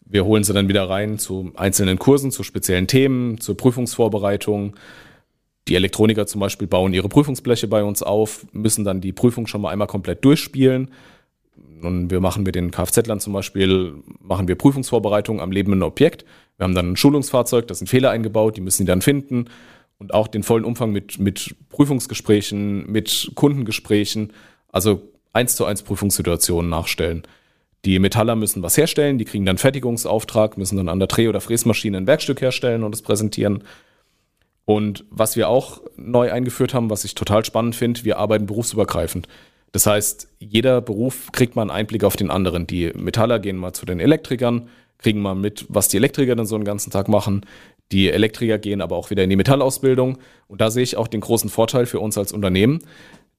[0.05, 4.75] Wir holen sie dann wieder rein zu einzelnen Kursen, zu speziellen Themen, zur Prüfungsvorbereitung.
[5.67, 9.61] Die Elektroniker zum Beispiel bauen ihre Prüfungsbleche bei uns auf, müssen dann die Prüfung schon
[9.61, 10.91] mal einmal komplett durchspielen.
[11.81, 16.25] Und wir machen mit den Kfz-Lern zum Beispiel, machen wir Prüfungsvorbereitungen am lebenden Objekt.
[16.57, 19.45] Wir haben dann ein Schulungsfahrzeug, da sind Fehler eingebaut, die müssen die dann finden
[19.99, 24.33] und auch den vollen Umfang mit, mit Prüfungsgesprächen, mit Kundengesprächen,
[24.71, 25.01] also
[25.33, 27.23] eins zu eins Prüfungssituationen nachstellen.
[27.85, 31.41] Die Metaller müssen was herstellen, die kriegen dann Fertigungsauftrag, müssen dann an der Dreh- oder
[31.41, 33.63] Fräsmaschine ein Werkstück herstellen und es präsentieren.
[34.65, 39.27] Und was wir auch neu eingeführt haben, was ich total spannend finde, wir arbeiten berufsübergreifend.
[39.71, 42.67] Das heißt, jeder Beruf kriegt mal einen Einblick auf den anderen.
[42.67, 46.55] Die Metaller gehen mal zu den Elektrikern, kriegen mal mit, was die Elektriker dann so
[46.55, 47.45] einen ganzen Tag machen.
[47.91, 50.17] Die Elektriker gehen aber auch wieder in die Metallausbildung.
[50.47, 52.79] Und da sehe ich auch den großen Vorteil für uns als Unternehmen,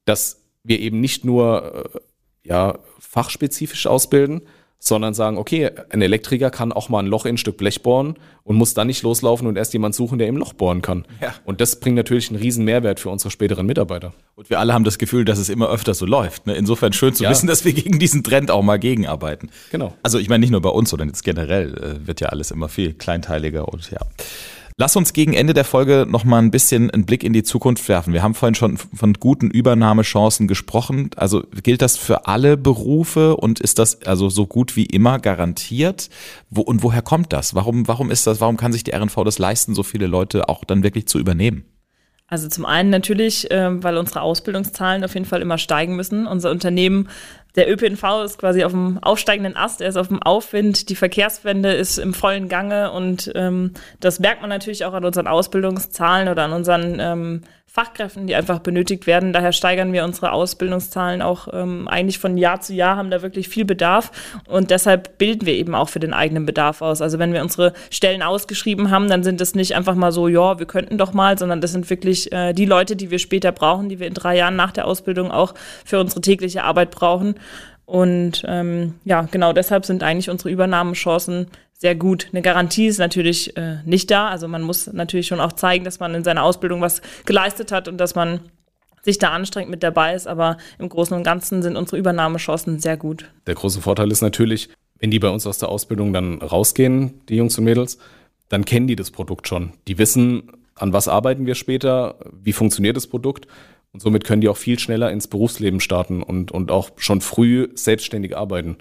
[0.05, 1.99] dass wir eben nicht nur äh,
[2.47, 4.41] ja, fachspezifisch ausbilden,
[4.81, 8.15] sondern sagen, okay, ein Elektriker kann auch mal ein Loch in ein Stück Blech bohren
[8.43, 11.05] und muss dann nicht loslaufen und erst jemand suchen, der im Loch bohren kann.
[11.21, 11.33] Ja.
[11.43, 14.13] Und das bringt natürlich einen riesen Mehrwert für unsere späteren Mitarbeiter.
[14.35, 16.47] Und wir alle haben das Gefühl, dass es immer öfter so läuft.
[16.47, 16.55] Ne?
[16.55, 17.29] Insofern schön zu Ja.
[17.29, 19.49] wissen, dass wir gegen diesen Trend auch mal gegenarbeiten.
[19.71, 19.93] Genau.
[20.01, 22.69] Also ich meine nicht nur bei uns, sondern jetzt generell äh, wird ja alles immer
[22.69, 23.99] viel kleinteiliger und ja.
[24.81, 27.89] Lass uns gegen Ende der Folge noch mal ein bisschen einen Blick in die Zukunft
[27.89, 28.13] werfen.
[28.13, 31.09] Wir haben vorhin schon von guten Übernahmechancen gesprochen.
[31.17, 36.09] Also gilt das für alle Berufe und ist das also so gut wie immer garantiert?
[36.49, 37.55] Wo, und woher kommt das?
[37.55, 40.63] Warum, warum ist das, warum kann sich die RNV das leisten, so viele Leute auch
[40.63, 41.65] dann wirklich zu übernehmen?
[42.29, 46.27] Also zum einen natürlich, ähm, weil unsere Ausbildungszahlen auf jeden Fall immer steigen müssen.
[46.27, 47.09] Unser Unternehmen,
[47.55, 51.73] der ÖPNV ist quasi auf dem aufsteigenden Ast, er ist auf dem Aufwind, die Verkehrswende
[51.73, 56.43] ist im vollen Gange und ähm, das merkt man natürlich auch an unseren Ausbildungszahlen oder
[56.43, 59.31] an unseren ähm, Fachkräften, die einfach benötigt werden.
[59.31, 63.47] Daher steigern wir unsere Ausbildungszahlen auch ähm, eigentlich von Jahr zu Jahr, haben da wirklich
[63.47, 64.11] viel Bedarf
[64.47, 66.99] und deshalb bilden wir eben auch für den eigenen Bedarf aus.
[66.99, 70.57] Also wenn wir unsere Stellen ausgeschrieben haben, dann sind es nicht einfach mal so, ja,
[70.57, 73.87] wir könnten doch mal, sondern das sind wirklich äh, die Leute, die wir später brauchen,
[73.87, 75.53] die wir in drei Jahren nach der Ausbildung auch
[75.85, 77.35] für unsere tägliche Arbeit brauchen.
[77.85, 81.47] Und ähm, ja, genau deshalb sind eigentlich unsere Übernahmechancen
[81.79, 82.27] sehr gut.
[82.31, 84.27] Eine Garantie ist natürlich äh, nicht da.
[84.27, 87.87] Also man muss natürlich schon auch zeigen, dass man in seiner Ausbildung was geleistet hat
[87.87, 88.41] und dass man
[89.01, 90.27] sich da anstrengt mit dabei ist.
[90.27, 93.31] Aber im Großen und Ganzen sind unsere Übernahmechancen sehr gut.
[93.47, 97.37] Der große Vorteil ist natürlich, wenn die bei uns aus der Ausbildung dann rausgehen, die
[97.37, 97.97] Jungs und Mädels,
[98.49, 99.71] dann kennen die das Produkt schon.
[99.87, 103.47] Die wissen, an was arbeiten wir später, wie funktioniert das Produkt.
[103.93, 107.69] Und somit können die auch viel schneller ins Berufsleben starten und, und auch schon früh
[107.73, 108.77] selbstständig arbeiten.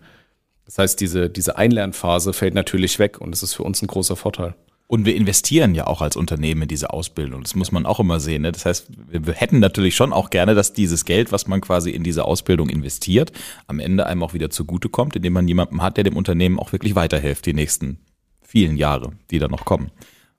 [0.69, 4.17] Das heißt, diese, diese Einlernphase fällt natürlich weg und das ist für uns ein großer
[4.17, 4.55] Vorteil.
[4.87, 7.43] Und wir investieren ja auch als Unternehmen in diese Ausbildung.
[7.43, 8.43] Das muss man auch immer sehen.
[8.43, 8.53] Ne?
[8.53, 12.03] Das heißt, wir hätten natürlich schon auch gerne, dass dieses Geld, was man quasi in
[12.03, 13.33] diese Ausbildung investiert,
[13.67, 16.95] am Ende einem auch wieder zugutekommt, indem man jemanden hat, der dem Unternehmen auch wirklich
[16.95, 17.99] weiterhilft, die nächsten
[18.43, 19.91] vielen Jahre, die da noch kommen.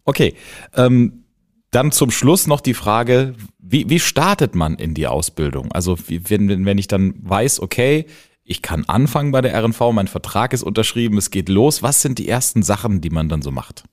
[0.05, 0.35] Okay,
[0.75, 1.23] ähm,
[1.71, 5.71] dann zum Schluss noch die Frage, wie, wie startet man in die Ausbildung?
[5.71, 8.05] Also wenn, wenn ich dann weiß, okay,
[8.49, 11.83] ich kann anfangen bei der RNV, mein Vertrag ist unterschrieben, es geht los.
[11.83, 13.83] Was sind die ersten Sachen, die man dann so macht?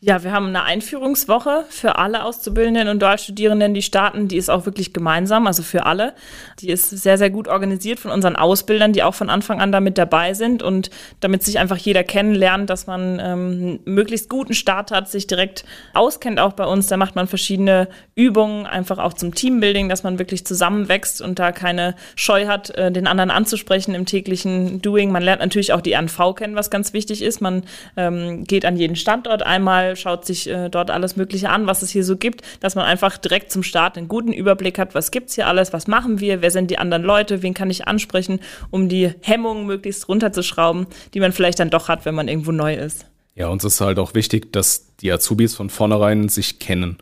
[0.00, 4.28] Ja, wir haben eine Einführungswoche für alle Auszubildenden und Dualstudierenden, die starten.
[4.28, 6.14] Die ist auch wirklich gemeinsam, also für alle.
[6.60, 9.98] Die ist sehr, sehr gut organisiert von unseren Ausbildern, die auch von Anfang an damit
[9.98, 14.92] dabei sind und damit sich einfach jeder kennenlernt, dass man ähm, einen möglichst guten Start
[14.92, 16.86] hat, sich direkt auskennt auch bei uns.
[16.86, 21.50] Da macht man verschiedene Übungen, einfach auch zum Teambuilding, dass man wirklich zusammenwächst und da
[21.50, 25.10] keine Scheu hat, äh, den anderen anzusprechen im täglichen Doing.
[25.10, 27.40] Man lernt natürlich auch die RNV kennen, was ganz wichtig ist.
[27.40, 27.64] Man
[27.96, 31.90] ähm, geht an jeden Standort einmal schaut sich äh, dort alles Mögliche an, was es
[31.90, 35.34] hier so gibt, dass man einfach direkt zum Start einen guten Überblick hat, was gibt's
[35.34, 38.88] hier alles, was machen wir, wer sind die anderen Leute, wen kann ich ansprechen, um
[38.88, 43.06] die Hemmungen möglichst runterzuschrauben, die man vielleicht dann doch hat, wenn man irgendwo neu ist.
[43.34, 46.98] Ja, uns ist halt auch wichtig, dass die Azubis von vornherein sich kennen.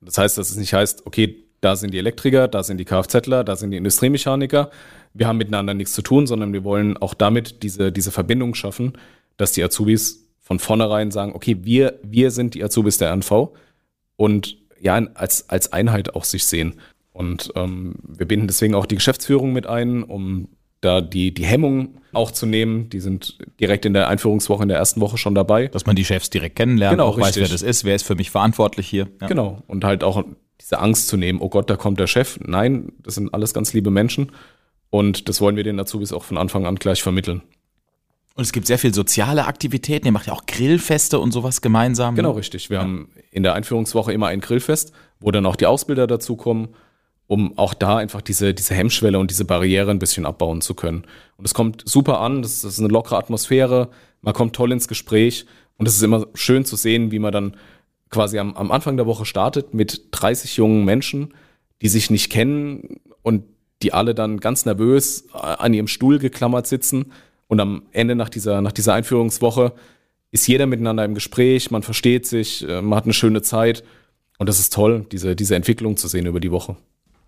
[0.00, 3.44] Das heißt, dass es nicht heißt, okay, da sind die Elektriker, da sind die Kfzler,
[3.44, 4.70] da sind die Industriemechaniker.
[5.14, 8.92] Wir haben miteinander nichts zu tun, sondern wir wollen auch damit diese, diese Verbindung schaffen,
[9.36, 13.50] dass die Azubis von vornherein sagen, okay, wir, wir sind die Azubis der RNV
[14.16, 16.80] und ja, als, als Einheit auch sich sehen.
[17.12, 20.48] Und ähm, wir binden deswegen auch die Geschäftsführung mit ein, um
[20.80, 22.88] da die, die Hemmung auch zu nehmen.
[22.88, 25.68] Die sind direkt in der Einführungswoche, in der ersten Woche schon dabei.
[25.68, 28.14] Dass man die Chefs direkt kennenlernt, Genau, auch weiß, wer das ist, wer ist für
[28.14, 29.06] mich verantwortlich hier.
[29.20, 29.26] Ja.
[29.26, 29.62] Genau.
[29.66, 30.24] Und halt auch
[30.62, 32.40] diese Angst zu nehmen, oh Gott, da kommt der Chef.
[32.40, 34.32] Nein, das sind alles ganz liebe Menschen.
[34.88, 37.42] Und das wollen wir den Azubis auch von Anfang an gleich vermitteln.
[38.38, 40.06] Und es gibt sehr viel soziale Aktivitäten.
[40.06, 42.14] Ihr macht ja auch Grillfeste und sowas gemeinsam.
[42.14, 42.70] Genau, richtig.
[42.70, 46.68] Wir haben in der Einführungswoche immer ein Grillfest, wo dann auch die Ausbilder dazukommen,
[47.26, 51.02] um auch da einfach diese, diese Hemmschwelle und diese Barriere ein bisschen abbauen zu können.
[51.36, 53.88] Und es kommt super an, das ist eine lockere Atmosphäre,
[54.20, 55.44] man kommt toll ins Gespräch
[55.76, 57.56] und es ist immer schön zu sehen, wie man dann
[58.08, 61.34] quasi am, am Anfang der Woche startet mit 30 jungen Menschen,
[61.82, 63.42] die sich nicht kennen und
[63.82, 67.12] die alle dann ganz nervös äh, an ihrem Stuhl geklammert sitzen.
[67.48, 69.72] Und am Ende nach dieser, nach dieser Einführungswoche
[70.30, 73.82] ist jeder miteinander im Gespräch, man versteht sich, äh, man hat eine schöne Zeit.
[74.38, 76.76] Und das ist toll, diese, diese Entwicklung zu sehen über die Woche.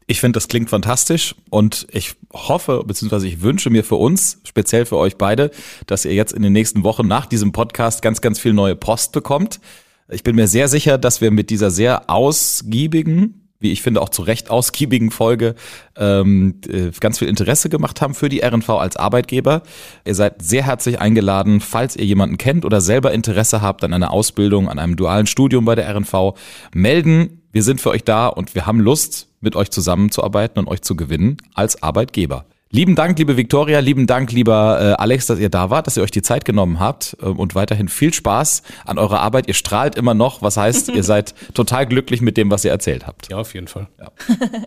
[0.06, 4.84] Ich finde, das klingt fantastisch und ich hoffe, beziehungsweise ich wünsche mir für uns, speziell
[4.84, 5.52] für euch beide,
[5.86, 9.12] dass ihr jetzt in den nächsten Wochen nach diesem Podcast ganz, ganz viel neue Post
[9.12, 9.60] bekommt.
[10.08, 14.08] Ich bin mir sehr sicher, dass wir mit dieser sehr ausgiebigen, wie ich finde auch
[14.08, 15.54] zu Recht ausgiebigen Folge
[15.96, 19.62] ähm, äh, ganz viel Interesse gemacht haben für die RNV als Arbeitgeber.
[20.04, 24.12] Ihr seid sehr herzlich eingeladen, falls ihr jemanden kennt oder selber Interesse habt an einer
[24.12, 26.34] Ausbildung, an einem dualen Studium bei der RNV,
[26.74, 27.42] melden.
[27.52, 30.96] Wir sind für euch da und wir haben Lust, mit euch zusammenzuarbeiten und euch zu
[30.96, 32.44] gewinnen als Arbeitgeber.
[32.72, 36.04] Lieben Dank, liebe Viktoria, lieben Dank, lieber äh, Alex, dass ihr da wart, dass ihr
[36.04, 39.48] euch die Zeit genommen habt äh, und weiterhin viel Spaß an eurer Arbeit.
[39.48, 43.08] Ihr strahlt immer noch, was heißt, ihr seid total glücklich mit dem, was ihr erzählt
[43.08, 43.28] habt.
[43.28, 43.88] Ja, auf jeden Fall.
[43.98, 44.12] Ja.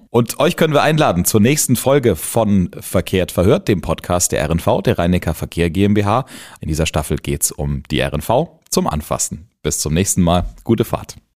[0.09, 4.81] Und euch können wir einladen zur nächsten Folge von Verkehrt verhört, dem Podcast der RNV,
[4.83, 6.25] der Rhein-Neckar Verkehr GmbH.
[6.59, 9.47] In dieser Staffel geht's um die RNV zum Anfassen.
[9.61, 10.43] Bis zum nächsten Mal.
[10.65, 11.15] Gute Fahrt.